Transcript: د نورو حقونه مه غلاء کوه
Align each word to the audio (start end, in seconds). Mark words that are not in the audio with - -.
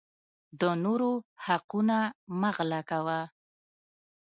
د 0.59 0.61
نورو 0.83 1.11
حقونه 1.45 1.97
مه 2.39 2.49
غلاء 2.57 2.83
کوه 2.89 3.19